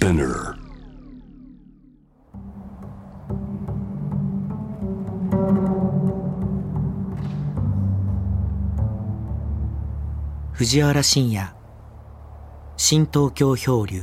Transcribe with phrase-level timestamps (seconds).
[0.00, 0.54] Spinner.
[10.52, 11.52] 藤原信也
[12.78, 14.02] 新東京漂流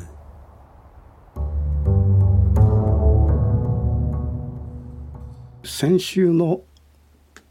[5.63, 6.61] 先週の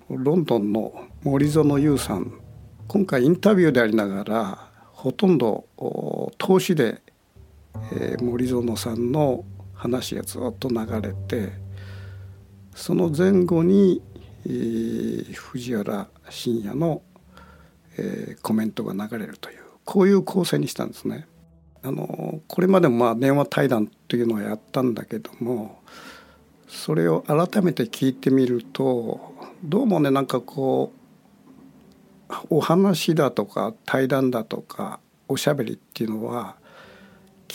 [0.08, 0.92] ロンドンの
[1.24, 2.32] 森園優さん
[2.86, 5.66] 今回インタビューでありながらほとんど
[6.38, 7.02] 投資で、
[7.92, 9.44] えー、森園さんの
[9.74, 11.52] 話がずっと流れて
[12.74, 14.02] その前後に、
[14.44, 17.02] えー、藤原信也の、
[17.98, 21.26] えー、コメントが流れるというこういう構成にしたんですね。
[21.82, 25.80] あのこれまでもまあ電話対談というのはやったんだけども
[26.66, 30.92] それを改めて聞いてみるとどうもねなんかこ
[32.28, 34.98] うお話だとか対談だとか
[35.28, 36.56] おしゃべりっていうのは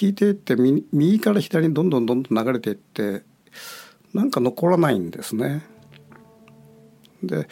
[0.02, 3.22] 聞いてって右から左にどんどんどんどん流れていって
[4.16, 5.62] なんか残らないんですね。
[7.22, 7.48] で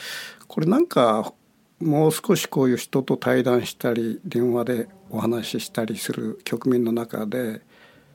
[0.48, 1.32] これなんか
[1.80, 7.62] もう少しこういう人と対談したり電話でお話ししたりする局面の中で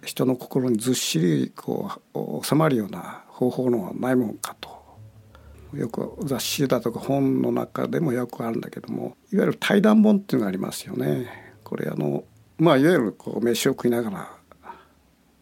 [0.04, 4.68] 人の心にずっしりこう収まるような方法のはないもんかと
[5.74, 11.28] よく雑誌だとか本の中でもよくあるんだけどもいわゆる対談本っていうのがありますよね。
[11.62, 12.24] これあの
[12.58, 14.36] まあいわゆるこう飯を食いながら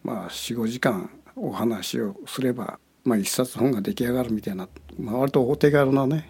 [0.03, 4.67] まあ45時間お話をすれば、まあ、一冊本が出来上がるみたいな、
[4.99, 6.29] まあ、割とお手軽なね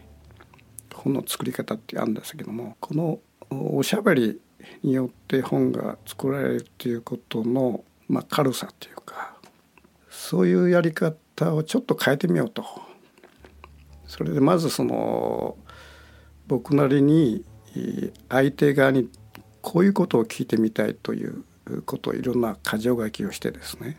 [0.94, 4.40] 本の作り方ってあるんですけどもこのおしゃべり
[4.82, 9.36] によって本が作られるっていうことの、まあ、軽さというか
[10.10, 12.64] そういうやり方をちょっと変えてみようと。
[14.08, 15.58] それでまずその
[16.48, 17.44] 僕なりに
[18.30, 19.10] 相手側に
[19.64, 21.44] こういうことを聞いてみたいという
[21.86, 23.98] ことをいろんな箇条書きをしてですね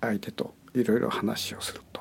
[0.00, 2.00] 相手といろいろ話をすると。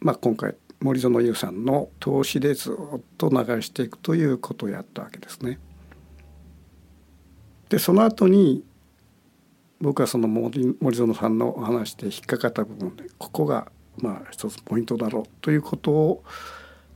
[0.00, 5.60] まあ、今回森園優さんの投資でずっと流していくということをやったわけですね。
[7.68, 8.64] でその後に
[9.80, 16.24] 僕はその森森園さんのお話で引っかかった部分でここがまあ一つポイントだろうということを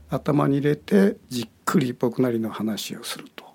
[0.09, 3.46] 頭に入れてじっくり僕なりの話をすると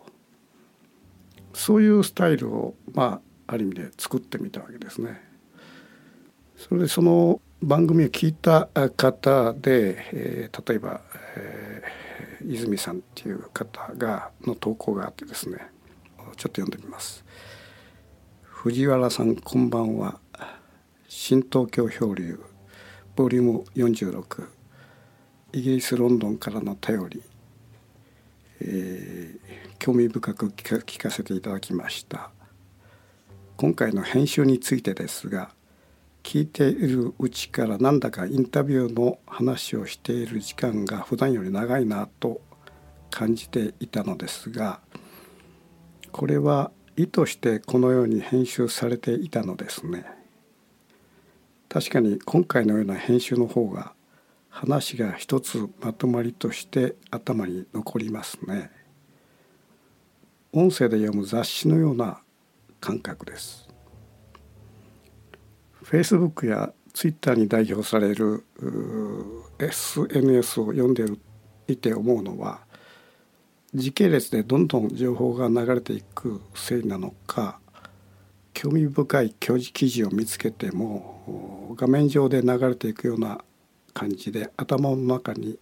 [1.54, 5.20] そういうスタイルをまあある意味で作ってみたわけですね。
[6.56, 11.00] それでその番組を聞いた方で、えー、例えば、
[11.36, 15.58] えー、泉さんっていう方がの投稿があってですね
[16.36, 17.24] ちょっと読んでみます。
[18.42, 20.20] 藤原さんこんばんは
[21.08, 22.40] 新東京漂流
[23.16, 24.48] ボリューム46
[25.52, 27.22] イギリス・ロンドンからの頼り、
[28.64, 32.30] えー、興味深く聞かせていただきました
[33.56, 35.50] 今回の編集についてですが
[36.22, 42.40] 聞いているうちからなんだかインタビューの話をしている時間が普段より長いなと
[43.10, 44.80] 感じていたのですが
[46.12, 50.04] これは意図してこのように編集されていたのですね。
[51.70, 53.94] 確かに今回のような編集の方が
[54.52, 58.70] 話が一つまとまりとして頭に残りますね。
[60.52, 62.20] 音声で読む雑誌のような
[62.78, 63.66] 感覚です。
[65.82, 68.44] Facebook や Twitter に代表される
[69.58, 71.06] SNS を読んで
[71.66, 72.60] いて思うのは
[73.74, 77.58] 時系列でどんどん情報が流れていくせいなのか
[78.52, 83.42] 興味深い記事を見つけても画面上で流れていくような
[83.92, 85.58] 感じで頭の中に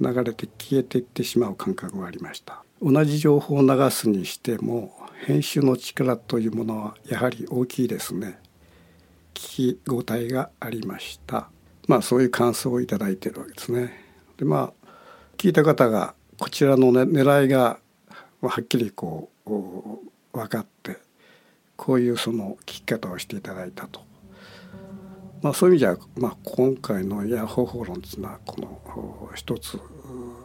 [0.00, 2.62] 流れて消えていってしまう感覚がありました。
[2.80, 4.94] 同じ情報を流すにしても
[5.26, 8.38] 編集の力というものはやはり大きいですね。
[9.34, 11.48] 聞き応えがありました。
[11.86, 14.04] まあそういう感想をいただいているわけですね。
[14.36, 14.88] でまあ
[15.36, 17.78] 聞いた方がこちらの、ね、狙いが
[18.40, 19.50] はっきりこう
[20.32, 20.98] 分かって
[21.76, 24.07] こういうその聞き方をしていただいたと。
[25.42, 29.78] まあ、そういう意味じゃ、まあ、今回のヤホー法論というのはこの一つ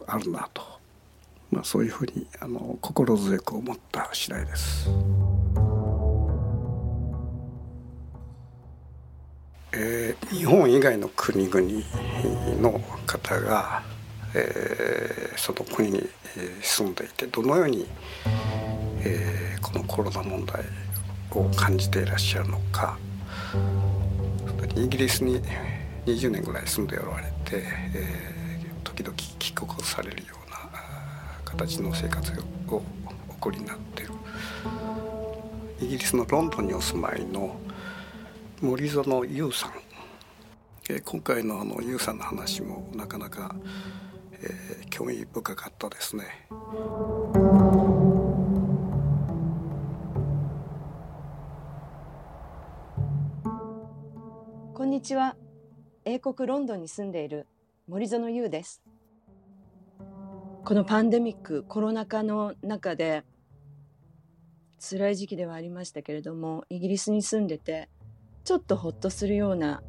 [0.06, 0.62] あるなと、
[1.50, 4.88] まあ、そういうふうにあの心強く思った次第です。
[9.76, 11.60] えー、日本以外の国々
[12.62, 13.82] の方が
[14.34, 16.02] えー、その国に
[16.60, 17.86] 住んでいてどのように、
[19.04, 20.64] えー、このコロナ問題
[21.30, 22.98] を感じていらっしゃるのか
[24.76, 25.40] イギリスに
[26.06, 27.62] 20年ぐらい住んでおられて、
[27.94, 30.56] えー、時々帰国されるような
[31.44, 32.32] 形の生活
[32.68, 32.82] を
[33.28, 34.12] お送りになっている
[35.80, 37.56] イギリスのロンドンにお住まいの
[38.60, 39.72] 森園優さん、
[40.90, 43.54] えー、今回のあの優さんの話もなかなか、
[44.32, 46.24] えー、興味深かったですね。
[55.04, 55.36] ちは。
[56.06, 57.46] 英国ロンドンに住んでいる
[57.88, 58.82] 森園優です。
[60.64, 63.22] このパンデミックコロナ禍の中で
[64.78, 67.90] 辛い時期ではありましたけれどもイギリスに住んでて
[68.44, 69.82] ちょっとほっとするような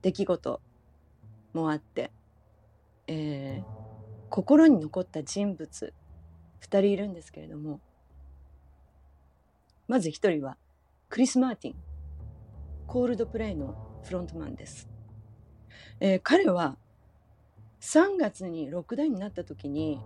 [0.00, 0.62] 出来事
[1.52, 2.10] もあって、
[3.08, 3.64] えー、
[4.30, 5.92] 心に残った人物
[6.62, 7.80] 2人いるんですけれども
[9.86, 10.56] まず1人は
[11.10, 11.95] クリス・マーティン
[12.86, 14.88] コールドプレイのフロントマンです、
[16.00, 16.76] えー、彼は
[17.80, 20.00] 3月にロックダウンになった時に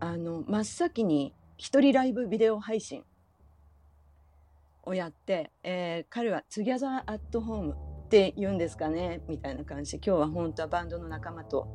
[0.00, 3.04] あの真っ先に一人ライブビデオ配信
[4.82, 7.72] をやって、えー、彼は「Together at Home」
[8.04, 11.68] って言うんですかねみたいな感じで今日は本当はバンドの仲間と、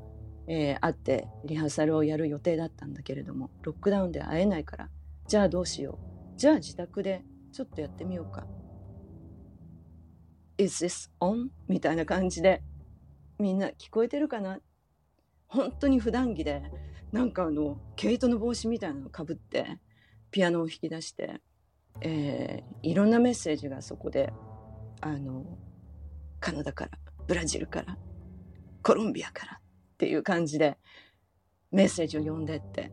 [0.48, 4.90] えー、会ってリハーサルをやる予定だったんだけれどもロックダウンで会えないから
[5.28, 5.98] じゃあどうしよ
[6.36, 8.46] うじゃあ自宅でちょっとやってみようか。
[10.60, 11.48] Is this on?
[11.68, 12.62] みたいな感じで
[13.40, 14.60] みんな聞こえてるかな？
[15.48, 16.62] 本当に普段着で
[17.12, 19.80] なんかあの毛糸の帽子みたいなのかぶって
[20.32, 21.42] ピアノを弾き出して
[22.02, 24.32] えー、いろんなメッセージがそこで
[25.02, 25.58] あの
[26.40, 26.92] カナダから
[27.28, 27.98] ブラジルから
[28.84, 29.62] コロンビアからっ
[29.98, 30.78] ていう感じで
[31.72, 32.92] メッセージを読んでって。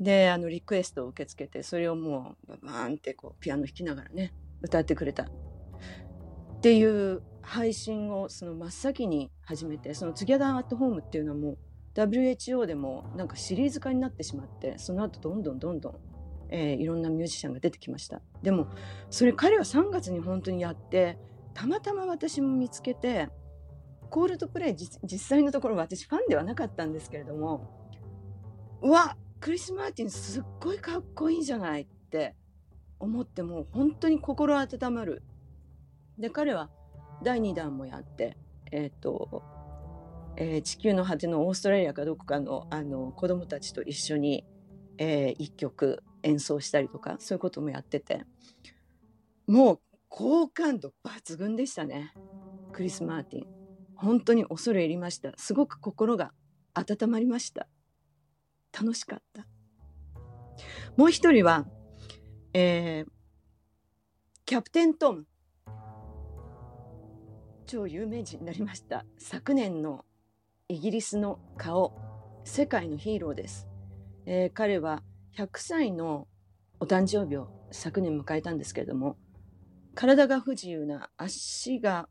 [0.00, 5.28] であのリクエストを受け付けてそれをもうババーンってこうピアノ弾きながらね歌ってくれた。
[6.64, 11.58] っていう配信をその真っ先に始めてその「Together at Home」っていうのはもう
[11.94, 15.94] WHO でもなんかシリーズ化になってしまってその後どんどんどんどん
[16.48, 18.22] えー、いろんなミュージシャンが出てきました。
[18.42, 18.68] でも
[19.10, 21.18] それ彼は3月に本当にやって
[21.52, 23.28] たまたま私も見つけて
[24.08, 27.68] コールドプレイ実際のところ私ファンではなかったんですけれども
[28.80, 32.34] うわクリス・マーティンすっごいかっこいいじゃないって
[33.00, 35.22] 思っても本当に心温まる
[36.18, 36.70] で彼は
[37.22, 38.36] 第2弾もやって
[38.70, 39.42] えっ、ー、と
[40.36, 44.44] えー、地球の果てのオーストラリアかどこかのあの子供たちと一緒に、
[44.98, 48.24] えー、一曲演奏したりとかそういうこともやってて。
[49.46, 52.14] もう好感度抜群でしたね。
[52.72, 53.46] クリス・マーティン。
[53.94, 55.32] 本当に恐れ入りました。
[55.36, 56.32] すごく心が
[56.72, 57.68] 温まりました。
[58.72, 59.46] 楽しかった。
[60.96, 61.66] もう一人は、
[62.52, 63.10] えー、
[64.46, 65.26] キャプテントム。
[67.66, 69.04] 超有名人になりました。
[69.18, 70.04] 昨年の
[70.68, 71.92] イギリスの顔
[72.44, 73.68] 世界のヒーローです、
[74.26, 75.02] えー、彼は
[75.36, 76.26] 100歳の
[76.80, 79.16] お誕生日を昨年迎えたんですけれども
[79.94, 82.08] 体が不自由な足が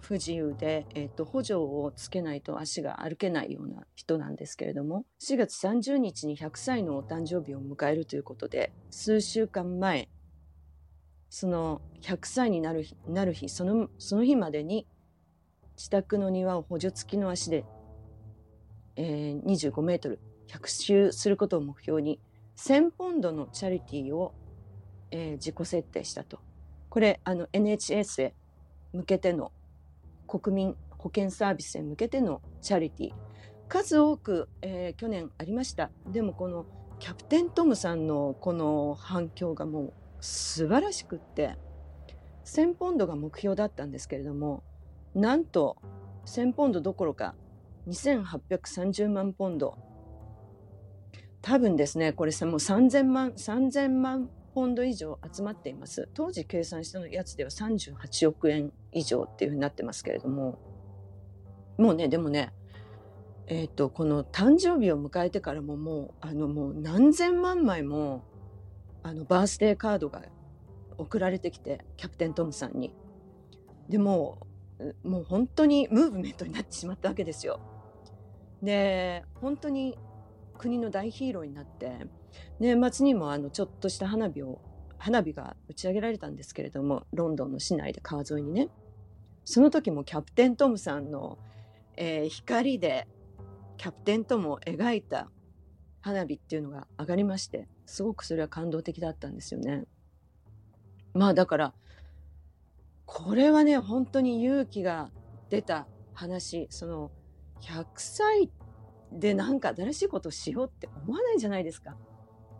[0.00, 10.08] 不自由で、えーと、補助をつけないと足が歩けないような人なんですけれども4月30日に100歳のお誕生日を迎えるということで数週間前
[11.30, 14.86] その100歳になるなる日そのその日までに
[15.76, 17.64] 自宅の庭を補助付きの足で、
[18.96, 20.18] えー、25メートル
[20.48, 22.20] 100周することを目標に
[22.56, 24.34] 1000ポンドのチャリティーを、
[25.12, 26.40] えー、自己設定したと。
[26.90, 28.34] これあの NHS へ
[28.92, 29.52] 向けての
[30.26, 33.12] 国民保健サービスへ向けてのチャリティー
[33.68, 36.66] 数多く、えー、去年ありましたでもこの
[36.98, 41.56] キャプテントムさんのこの反響がもう素晴らしくって
[42.44, 44.62] 1000ポンドが目標だったんですけれども
[45.14, 45.76] なんと
[46.26, 47.34] 1000ポンドどころか
[47.88, 49.78] 2830万ポンド
[51.42, 56.08] 多分ですね、これさ、もう3000万、3000万ポンド以上集まっています。
[56.12, 60.58] 当時計算したのやつでは38億円以上っていうふうになってますけれども、
[61.78, 62.52] もうね、でもね、
[63.46, 68.24] えっ、ー、と、この誕生日を迎えてからももう、あの、もう何千万枚も、
[69.02, 70.22] あの、バースデーカードが
[70.98, 72.94] 送られてきて、キャプテントムさんに。
[73.88, 74.46] でも
[75.04, 77.60] う、もう本当にムーブメントになってしまったわけですよ。
[78.62, 79.98] で、本当に
[80.60, 82.06] 国の大ヒーローになって
[82.58, 84.60] 年末にもあのちょっとした花火を
[84.98, 88.68] 花火が打ち上げられたんですけれどもロンドンの市内で川沿いにね
[89.46, 91.38] その時もキャプテントムさんの、
[91.96, 93.08] えー、光で
[93.78, 95.30] キャプテントムを描いた
[96.02, 99.84] 花火っていうのが上がりましてすごくそれは感動的だったんですよね。
[101.12, 101.74] まあだから
[103.04, 105.10] これはね本当に勇気が
[105.48, 107.10] 出た話その
[107.62, 108.50] 100歳
[109.12, 111.96] でなんか新しいことをしようって思わないじゃないですか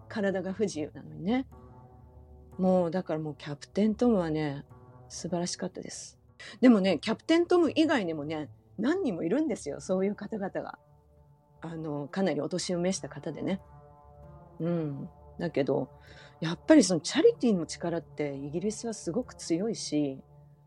[0.09, 1.47] 体が不自由なのにね
[2.59, 4.65] もうだからもうキャプテントムはね
[5.09, 6.21] 素晴らしかったです。
[6.61, 9.81] でもね、キャプテントム以外にもね、何人もいるんですよ。
[9.81, 10.79] そういう方々が。
[11.61, 13.61] あの、かなりお年を召した方でね。
[14.61, 15.09] うん。
[15.41, 15.91] だけど、
[16.41, 20.23] やっぱりそのチャリティーの力ってイギリスはすごく強いし、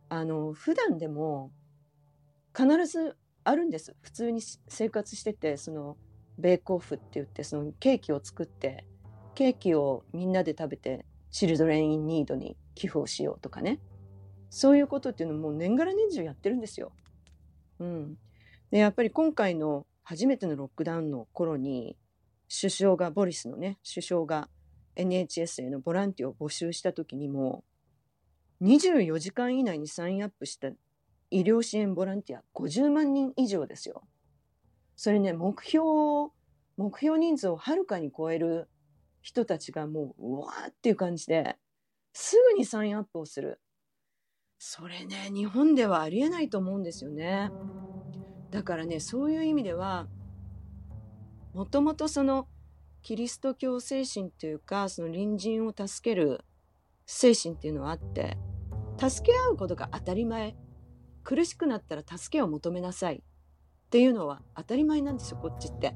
[0.10, 1.52] あの、普段でも
[2.56, 3.96] 必ずあるんです。
[4.02, 5.98] 普通に生活してて、その、
[6.38, 8.86] ベーコフって言って、そのケーキを作って、
[9.36, 13.80] ケーキをみんなで食べて、チルドレン・イン・ニードに寄付をしようとかね。
[14.50, 16.92] そういうことっていうのもう年がら年中やってるんですよ。
[17.80, 18.18] うん。
[18.70, 21.98] で、やっぱり今回の初めてのロックダウンの頃に、
[22.48, 24.50] 首相が、ボリスのね、首相が
[24.96, 27.64] NHS へのボランティアを募集した時にも、
[28.62, 30.70] 24時間以内にサインアップした
[31.32, 34.04] 医療支援ボランティア50万人以上ですよ。
[34.96, 35.84] それね、目標、
[36.78, 38.70] 目標人数をはるかに超える
[39.22, 41.58] 人たちがもう、うわーっていう感じで、
[42.14, 43.60] すぐにサインアップをする。
[44.60, 47.52] それね、日本ではありえないと思うんですよね。
[48.52, 50.08] だからね、そういう意味では、
[51.54, 52.48] もともとその、
[53.04, 56.42] キリスト教精神というか、その隣人を助ける
[57.06, 58.38] 精神っていうのはあって、
[58.98, 60.56] 助け合うことが当たり前。
[61.24, 65.96] 苦しくなったら助けを求めなさいっていうのは当たり前なんですよ、こっちって。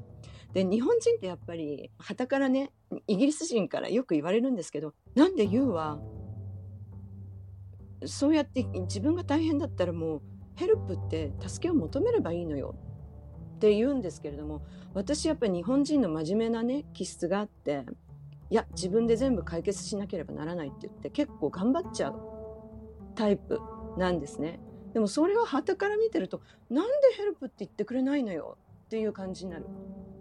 [0.54, 2.72] で、日本人ってやっぱり、旗からね、
[3.08, 6.00] イギリス人からよく言われるんですけど、なんで YOU は
[8.06, 10.22] そうやって自分が大変だったらもう
[10.56, 12.76] ヘルプって助けを求めればいいのよ
[13.58, 14.62] って言うんですけれども
[14.94, 17.86] 私やっぱり日本人の真面目なね気質があって
[18.50, 22.22] いや自分で全部解決しなければならないって言って結構頑張っちゃう
[23.16, 23.60] タイプ
[23.98, 24.60] なんですね。
[24.94, 29.66] でもそれを旗から見てるとなんでヘルプって言ってくれないのよっていう感じになる。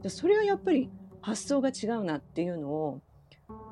[0.03, 0.91] でそれはやっぱり
[1.21, 3.01] 発想が違うなっていうのを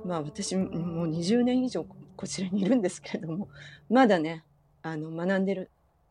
[0.04, 0.66] まあ私も
[1.04, 3.48] う20年以上こちらにいるんですけれども
[3.88, 4.44] まだね
[4.82, 5.70] あの学んでる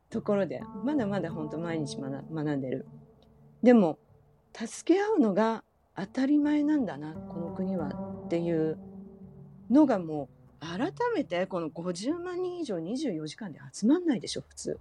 [0.10, 2.86] ところでまだまだ本当毎日学んでる
[3.64, 3.98] でも
[4.54, 5.64] 助け合うのが
[5.96, 7.88] 当たり前なんだなこの国は
[8.26, 8.78] っていう
[9.70, 10.30] のがも
[10.62, 14.80] う改めてこの50万人以上24時間で集まんないでしょ普通。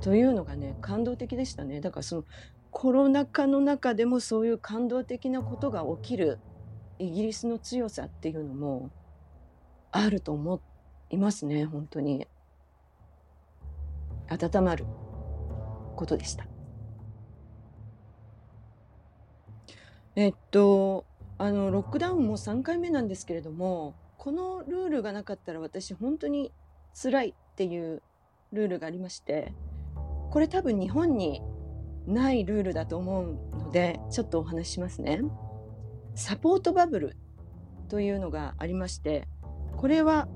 [0.00, 1.80] というのがね感動的でしたね。
[1.80, 2.24] だからその
[2.70, 6.38] コロナ禍の中でもそういう感動的なことが起きる
[6.98, 8.90] イギリスの強さっていうのも
[9.90, 10.60] あると思
[11.10, 12.26] いますね本当に。
[14.28, 14.86] 温まる
[15.96, 16.49] ことでした。
[20.20, 21.06] えっと
[21.38, 26.52] あのロックダウンも3回目なんですけれどもこのルールがなかったら私本当に
[26.92, 28.02] 辛いっていう
[28.52, 29.54] ルールがありまして
[30.30, 31.40] これ多分日本に
[32.06, 35.22] ないルールだと思うのでちょっとお話ししますね。
[36.14, 37.16] サポートバブル
[37.88, 39.26] というのがありまして
[39.78, 40.28] これは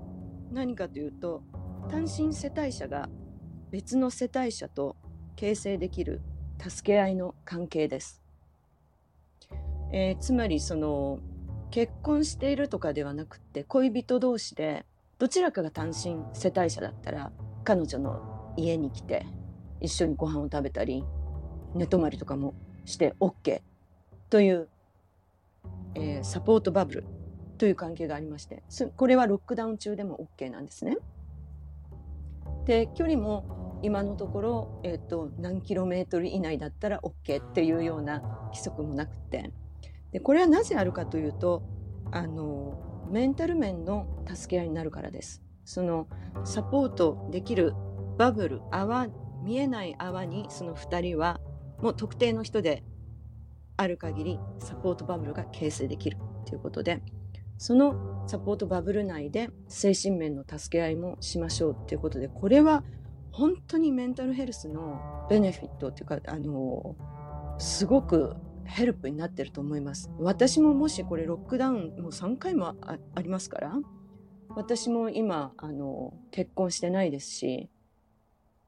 [0.51, 1.43] 何かというと
[1.91, 3.11] 単身世帯者が
[3.71, 4.97] 別の世帯者と
[5.37, 6.23] 形成できる
[6.59, 8.24] 助け合いの関係です。
[9.97, 11.21] えー、つまりその
[11.71, 14.85] 結婚しているとかではなくて恋人同士で
[15.21, 17.31] どちらかが単身世帯者だったら
[17.63, 19.25] 彼女の家に来て
[19.81, 21.05] 一緒にご飯を食べたり
[21.77, 23.61] 寝泊まりとかもして OK
[24.31, 24.69] という、
[25.95, 27.05] えー、サポートバブル
[27.59, 28.65] という関係がありまして
[28.97, 30.99] これはロックダウン中でも OK なんですね。
[32.65, 39.53] で距離も今のところ、えーと、何キロメートル以内だったら OK っていうような規則もなくて
[40.15, 41.65] でこれはなぜあるかというと
[42.13, 45.43] あのメンタル面の助け合いになるからです。
[45.65, 46.07] その
[46.45, 47.75] サポートできる
[48.17, 49.09] バブル泡
[49.43, 51.41] 見えない泡にその2人は
[51.83, 52.85] もう特定の人で
[53.77, 56.17] ある限りサポートバブルが形成できる
[56.47, 57.03] ということで
[57.59, 62.85] そのサポートバブル内で精神面の助け合いもしましょうということでこれは
[63.33, 66.95] 本当にメンタルヘルスのベネフィットというかあの
[67.59, 73.75] すごくヘルプになってると思います私ももしこれロックダウンもう3回もありますから
[74.51, 77.69] 私も今あの結婚してないですし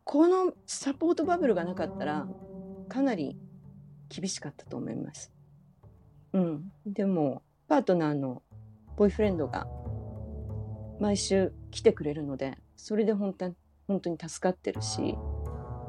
[0.04, 2.28] このサポートバブルがなかったら
[2.88, 3.36] かなり
[4.08, 5.32] 厳しかったと思います。
[6.32, 6.72] うん。
[6.86, 8.42] でもパートナーの
[8.96, 9.66] ボイフレンドが
[11.00, 13.52] 毎週来てくれるのでそれで本当
[13.88, 15.16] 本当に助かってるし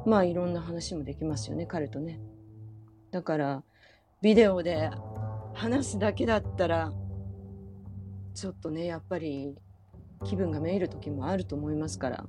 [0.05, 2.19] まあいろんな話もできますよね彼とね。
[3.11, 3.63] だから
[4.21, 4.89] ビデオで
[5.53, 6.91] 話すだけだったら
[8.33, 9.55] ちょっとねやっぱり
[10.25, 12.25] 気分がめいる時もあると思いますから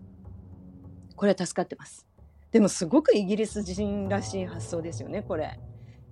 [1.16, 2.06] これは助かってます。
[2.50, 5.58] でもすごくイギリス人らしい発想ですよねこれ。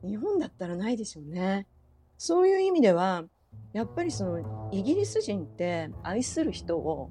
[0.02, 1.66] 日本だったらないでしょうね。
[2.18, 3.24] そういう意味では
[3.72, 7.10] やっぱりそのイギリス人って愛する人を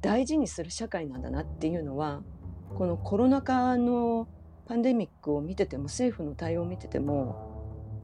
[0.00, 2.22] 大事にする社会なんだなっていうのは
[2.76, 4.26] このコロナ禍の
[4.66, 7.49] パンデミックを見てても政府の対応を見てても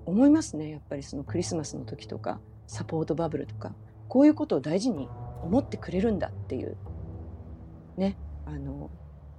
[0.07, 0.71] 思いますね。
[0.71, 3.75] やっぱりそのクリスマスの時とかサポートバブルとか
[4.09, 5.09] こういうことを大事に
[5.43, 6.77] 思ってくれるんだっていう。
[7.97, 8.17] ね。
[8.47, 8.91] あの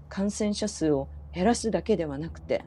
[0.10, 2.66] 感染者数を減らすだけではなくて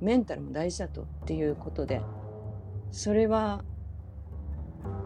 [0.00, 2.02] メンタルも大事だとっていうことで
[2.90, 3.62] それは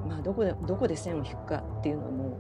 [0.09, 2.39] まあどこでどこで線を引くかっていうのも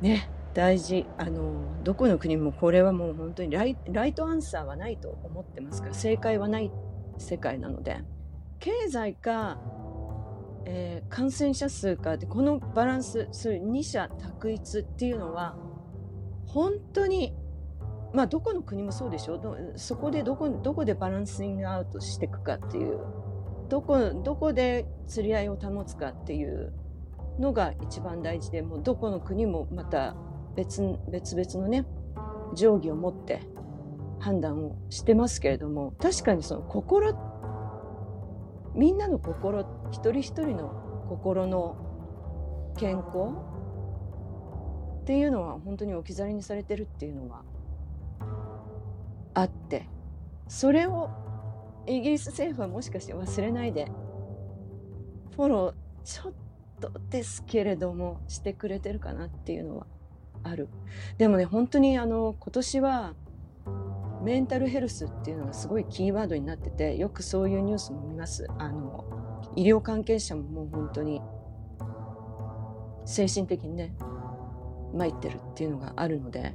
[0.00, 1.06] ね大事。
[1.16, 6.70] あのどこの国もこれはもう本当にライライトアンサーはないと思ってますから正解はない
[7.18, 7.98] 世界なので。
[8.62, 9.58] 経済か、
[10.66, 15.56] えー、感染者数かでこのバランスそういう二者択一っていうのは
[16.46, 17.34] 本当に
[18.14, 19.34] まあどこの国もそうでしょ？
[19.34, 23.00] うそこでどこどこでバランスイングアウトしていくかっていう
[23.68, 26.72] どこどこで釣り合いを保つかっていう
[27.40, 30.14] のが一番大事でもうどこの国もまた
[30.54, 31.84] 別別々のね
[32.54, 33.40] 定規を持って
[34.20, 37.31] 判断をしてますけれども確かにその心
[38.74, 39.60] みんなの心
[39.90, 41.76] 一人一人の心の
[42.76, 43.34] 健康
[45.02, 47.42] っていうのは本当に置き去りにされてるっていうのは
[49.34, 49.88] あって
[50.48, 51.10] それを
[51.86, 53.90] イギリス政府はもしかして忘れないで
[55.36, 55.74] フォロー
[56.04, 56.32] ちょっ
[56.80, 59.86] とですけれどもしてくれてるかなっていうのは
[60.44, 60.68] ある。
[61.18, 63.14] でもね本当にあの今年は
[64.22, 68.46] メンタルヘルスっていうのがすごいキーワードになっててよくそういうニュースも見ます。
[68.58, 69.04] あの
[69.56, 71.20] 医療関係者ももう本当に
[73.04, 73.94] 精神的にね
[74.94, 76.54] 参ってるっていうのがあるので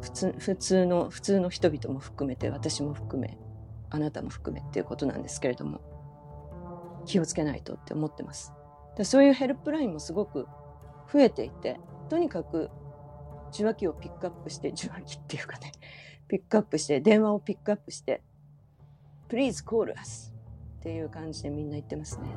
[0.00, 3.38] 普通普通の普通の人々も含めて私も含め
[3.90, 5.80] あなたも含めっていうことなんですけれども
[7.06, 8.52] 気をつけないとって思ってます。
[8.96, 10.46] でそういうヘルプラインもすごく
[11.12, 11.78] 増えていて
[12.08, 12.70] とにかく
[13.52, 15.72] 受話器をピックアップして受話器っていうかね
[16.28, 18.20] ピックアップして電話をピックアップして
[19.28, 20.30] 「Please call us」
[20.80, 22.28] っていう感じでみんな言ってますね。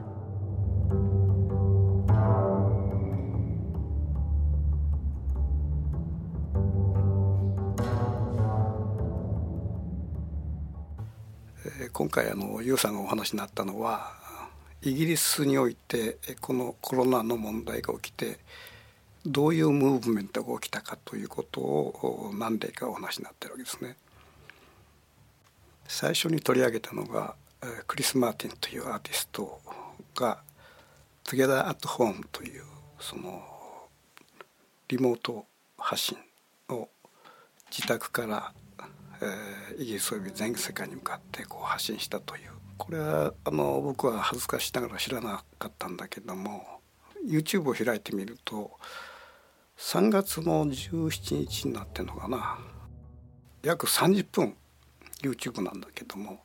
[11.93, 14.13] 今回あのユウさんがお話になったのは
[14.81, 18.39] イギリスにおいてこのコロナの問題が起きて
[19.25, 23.95] どういうムーブメントが起きたかということを何例かお話になってるわけですね。
[25.87, 27.35] 最初に取り上げたのが
[27.85, 29.61] クリス・マーティンというアーティスト
[30.15, 30.41] が
[31.23, 32.63] 「Together at Home」という
[32.99, 33.43] その
[34.87, 35.45] リモート
[35.77, 36.17] 発信
[36.69, 36.89] を
[37.69, 38.53] 自宅から、
[39.21, 46.81] えー、イギリスおよび全世界に向かってこう発信したというこれはあの僕は恥ずかしながら知らなかったんだけども
[47.27, 48.71] YouTube を開いてみると
[49.81, 52.59] 3月の17日になってんのかな。
[53.63, 54.55] 約30分
[55.23, 56.43] YouTube なんだけども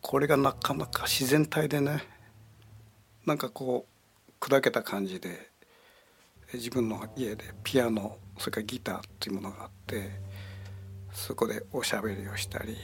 [0.00, 2.02] これがなかなか自然体でね
[3.26, 5.50] なんかこう砕けた感じで
[6.54, 10.10] 自分の家でピアノそれからギターっていうものがあって
[11.12, 12.76] そこでおしゃべりをしたり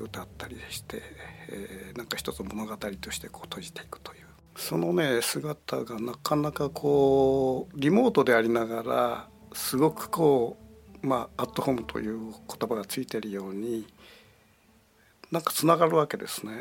[0.00, 1.02] 歌ったりして、
[1.48, 4.27] えー、なんか一つ物語としてこう閉じていくという。
[4.58, 10.58] そのね姿がなかなかこうリモートでありながらすごくこ
[11.02, 13.86] うまあアットホームという言葉がついてるように
[15.30, 16.52] なんかつながるわけですね。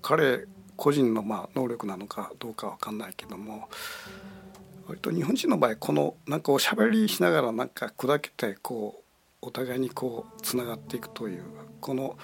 [0.00, 3.68] 彼個人のまあ能力なのかどうかわかんないけども
[4.86, 9.02] 割と日本人の場合このなんかおしゃべりしながらなんか砕けてこ
[9.42, 11.44] うお互いにこうつながっていくという
[11.80, 12.16] この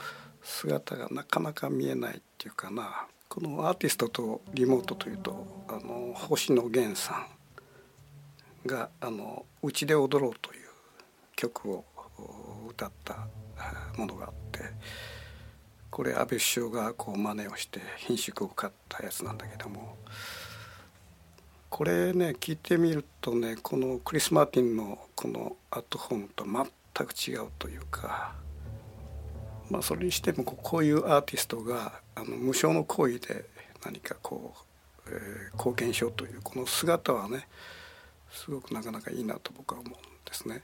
[0.42, 3.06] 姿がなかなか見えないっていうかな
[3.38, 7.24] このアーティストとリモートというとあの星野源さ
[8.64, 10.66] んが「あのうちで踊ろう」という
[11.36, 11.84] 曲を
[12.68, 13.28] 歌った
[13.96, 14.58] ものがあって
[15.88, 19.96] これ安倍首相がこう真似をして品種を買ったやつなんだけども
[21.70, 28.47] これね聞いてみるとねこのクリス・マーティンのこの「アットホーム」と全く違うというか。
[29.70, 33.44] まあ、それにしてもこういうアーティストがあの無償の行為で
[33.84, 34.54] 何かこ
[35.06, 37.46] う、えー、貢献しようというこの姿はね
[38.32, 40.62] すごくなかなかいいなと僕は思うんですね。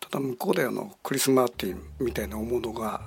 [0.00, 3.00] ただ向こうであのクリス・マーティンみたいな大物が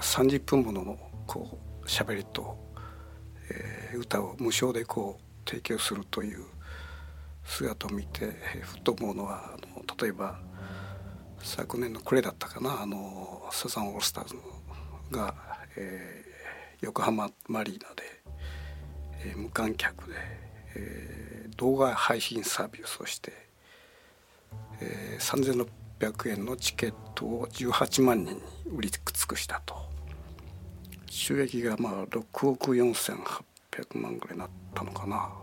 [0.00, 2.56] 30分もののこう喋りと、
[3.50, 6.44] えー、歌を無償でこう提供するという
[7.44, 8.32] 姿を見て
[8.62, 10.40] ふと思うのはあの例えば
[11.42, 14.36] 昨年の暮れだったかなあのサザンオールスターズ
[15.10, 15.34] が、
[15.76, 18.02] えー、横浜マリーナで、
[19.26, 20.14] えー、無観客で、
[20.76, 23.32] えー、動画配信サービスをして、
[24.80, 25.66] えー、
[26.00, 28.40] 3600円のチケットを18万人に
[28.74, 29.74] 売り尽くしたと
[31.10, 33.18] 収益がまあ6億4800
[33.94, 35.41] 万ぐらいになったのかな。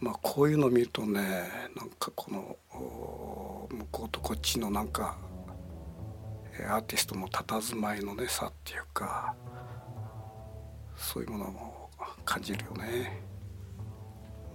[0.00, 1.20] まあ、こういうのを見るとね
[1.76, 2.56] なんかこの
[3.70, 5.18] 向こうとこっちのなんか
[6.68, 9.34] アーティストの佇まいのね差っていうか
[10.96, 11.90] そういうものも
[12.24, 13.22] 感じるよね。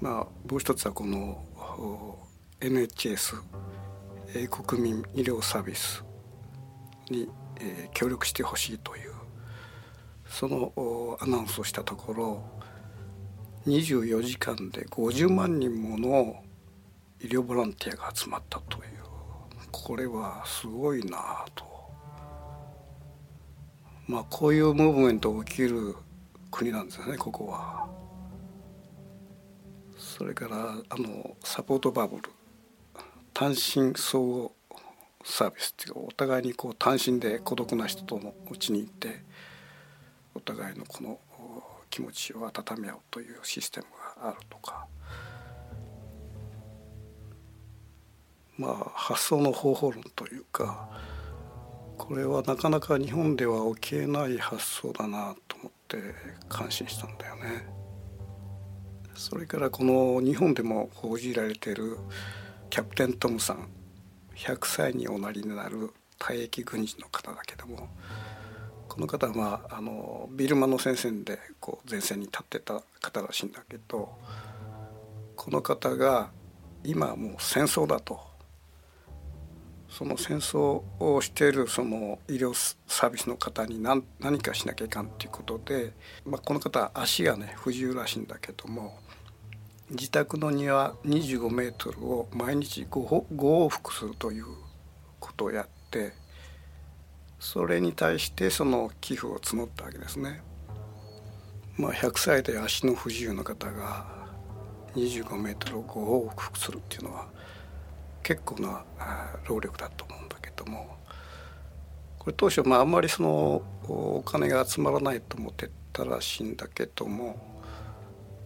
[0.02, 0.14] まあ
[0.50, 1.44] もう一つはこの
[2.60, 3.42] NHS
[4.36, 6.04] 英国民医療サービス
[7.10, 7.30] に、
[7.60, 9.14] えー、協力してほしいという
[10.28, 12.44] そのアナウンスをしたところ
[13.66, 16.44] 24時間で50万人もの
[17.20, 18.86] 医療ボランティアが集まったという。
[19.72, 21.66] これはすごいなあと。
[24.08, 25.96] まあこういうムーブメントが起きる
[26.52, 27.90] 国なんですねここは。
[29.98, 32.24] それからあのサポートバブル。
[33.34, 34.50] 単身相互
[35.24, 39.24] サービスっていうお互いにこう単身で孤独な人とのうちに行って
[40.36, 41.20] お互いのこの
[41.96, 43.86] 気持ちを温め合うというシステム
[44.22, 44.86] があるとか
[48.58, 50.90] まあ発想の方法論というか
[51.98, 55.98] これはなかなか日本では起きえない発想だなと思って
[56.50, 57.66] 感心したんだよね。
[59.14, 61.98] それからこの日本でも報じられている
[62.70, 63.70] キャプテントムさん
[64.36, 67.88] 100歳におなりになる退役軍人の方だけども
[68.88, 74.10] この方は、まあ、あのビルマの戦線でこう前線に立ってた方らしいんだけど
[75.36, 76.32] この方が
[76.84, 78.36] 今もう戦争だと。
[79.88, 82.54] その戦争をしているその医療
[82.86, 85.94] サービスの方に何何かしなきゃいかんということで、
[86.26, 89.00] まあ、この方は足がね不自由らしいんだけども
[89.90, 94.46] 自宅の庭25メートルを毎日 5, 5往復するという
[95.22, 96.12] ことをやって
[97.40, 100.42] それに対してその寄付を募ったわけですね。
[101.78, 104.06] まあ、100歳で足の不自由な方が
[104.96, 107.28] 25メートルを5往復するっていうのは
[108.24, 108.86] 結構な
[109.46, 110.98] 労力だと思うんだけども
[112.18, 117.56] これ当初まああんまりそのお金が集まらないと思ってたらしいんだけども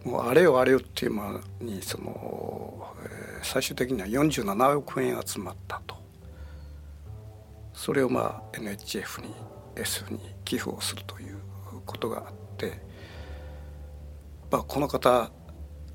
[0.04, 2.86] もうあれよあれよっていう間にその、
[3.42, 5.99] 最終的には47億円集まったと
[7.80, 9.34] それをまあ NHF に
[9.74, 11.38] S に寄付をするという
[11.86, 12.78] ことがあって、
[14.50, 15.30] まあ、この方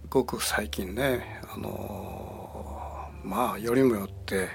[0.10, 4.50] ごく最近ねあのまあよりもよって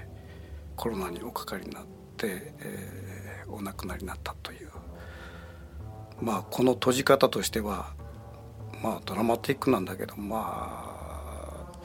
[0.74, 1.84] コロナにおかかりになっ
[2.16, 4.68] て、えー、お亡くなりになったという
[6.20, 7.92] まあこの閉じ方としては
[8.82, 11.78] まあドラマティックなんだけどまあ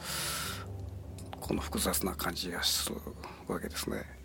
[1.40, 2.96] この複雑な感じがする
[3.46, 4.15] わけですね。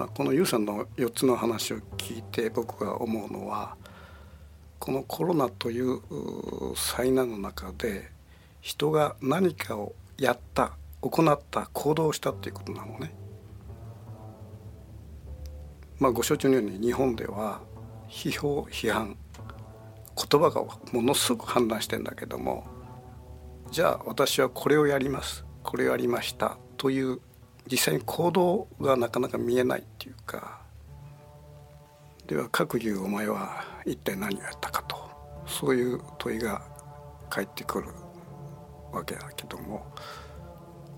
[0.00, 3.76] まあ、このユウさんの4つの話を聞いて僕が思うのは
[4.78, 6.00] このコロナという
[6.74, 8.10] 災難の中で
[8.62, 13.14] 人が何かをやった行った行動したっていうことなのね。
[15.98, 17.60] まあ、ご承知のように日本では
[18.08, 19.18] 批評批判
[20.16, 20.62] 言葉が
[20.94, 22.66] ものすごく判断してんだけども
[23.70, 27.20] じゃあ私はこれをやりますこれをやりましたという
[27.70, 30.60] 実際に行動がなかなか見えないっていうか
[32.26, 34.96] では各言うお前は一体何をやったかと
[35.46, 36.62] そういう問いが
[37.28, 37.88] 返ってくる
[38.92, 39.86] わけだけども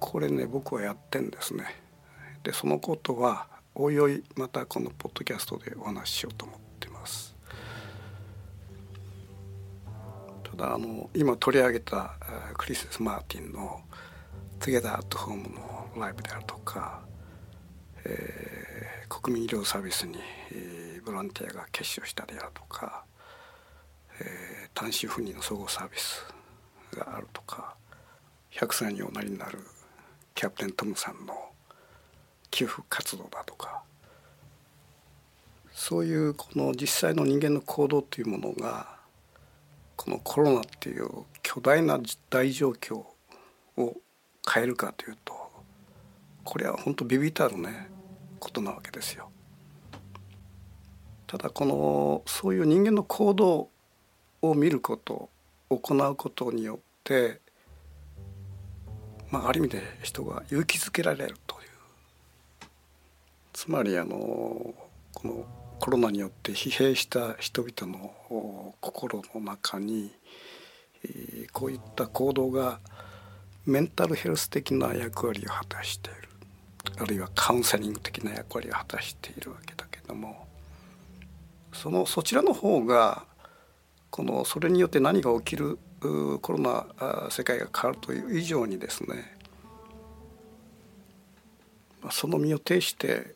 [0.01, 1.83] これね僕はやってんですね。
[2.43, 7.35] でそのことはおいおいまたこのポッドキャストでお話ししようと思ってます
[10.43, 12.15] ただあの今取り上げた
[12.59, 13.81] クリス・マーティンの
[14.61, 17.03] 「トゥゲダー・アット・ホーム」のライブであるとか、
[18.05, 20.17] えー、国民医療サービスに、
[20.51, 23.05] えー、ボランティアが結集したであるとか、
[24.21, 26.25] えー、単身赴任の総合サービス
[26.97, 27.75] があるとか
[28.53, 29.59] 100歳におなりになる
[30.35, 31.35] キャプテントムさんの
[32.51, 33.83] 寄付活動だとか
[35.73, 38.99] そういうこの実際の人間の行動というものが
[39.97, 41.09] このコロナっていう
[41.43, 43.05] 巨大な大状況
[43.77, 43.97] を
[44.53, 45.42] 変えるかというと
[46.45, 47.89] これは本当ビビたるね
[48.39, 49.31] ことなわけですよ。
[51.27, 53.71] ただこのそういう人間の行動
[54.43, 55.31] を見ること
[55.71, 57.41] 行うことによって
[59.31, 61.69] まあある意味で人が勇気づけられるという
[63.55, 64.75] つまりあの
[65.15, 65.47] この
[65.79, 70.13] コロナによって疲弊した人々の心の中に
[71.53, 72.79] こういった行動が
[73.65, 76.32] メンタルヘルス的な役割を果たしている
[76.99, 80.47] あるいはカウンセリング的な役割を果たしているわけだけども
[81.73, 83.25] そのそちらの方が
[84.11, 85.79] このそれによって何が起きる
[86.43, 86.87] コロナ
[87.31, 89.37] 世界が変わるという以上にですね
[92.11, 93.35] その身を挺して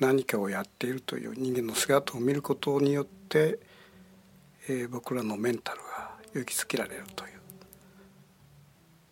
[0.00, 3.58] 何かをやっているという人間の姿を見ることによって、
[4.68, 7.30] えー、僕らのメンタルが勇気づけられるという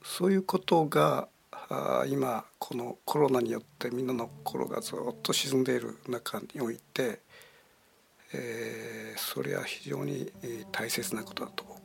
[0.04, 1.28] そういうことが
[2.08, 7.20] 今このコロナによってみんなの心がずっと沈んでいる中において、
[8.32, 10.30] えー、それは非常に
[10.72, 11.75] 大切なことだと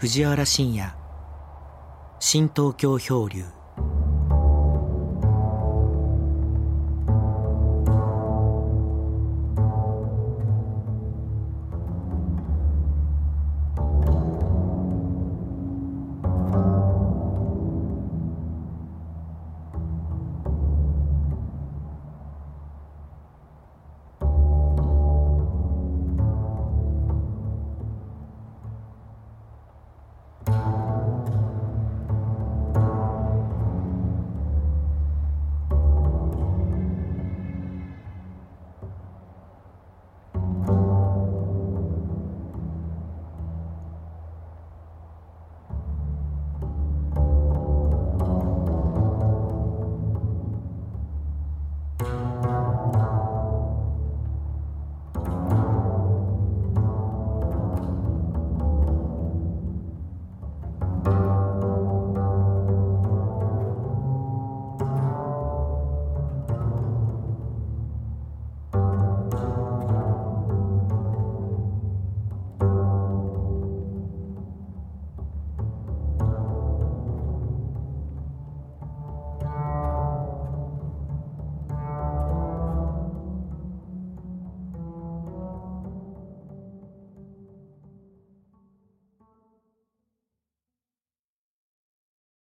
[0.00, 0.88] 藤原信也。
[2.20, 3.57] 新東京漂流。